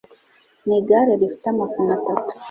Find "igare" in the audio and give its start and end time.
0.79-1.11